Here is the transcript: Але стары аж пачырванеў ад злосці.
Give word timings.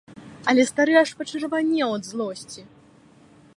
Але 0.53 0.63
стары 0.69 0.93
аж 1.01 1.09
пачырванеў 1.19 1.89
ад 1.99 2.03
злосці. 2.13 2.61